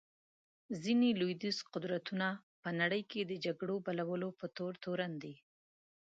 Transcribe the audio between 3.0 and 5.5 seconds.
کې د جګړو بلولو په تور تورن دي.